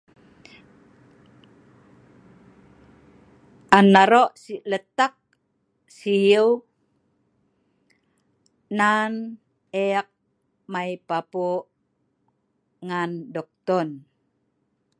[3.77, 5.13] An aro' si letak
[5.97, 6.63] siu'
[8.79, 9.13] nan
[9.85, 10.07] ek
[10.73, 11.67] mai papu'
[12.87, 13.89] ngan duktun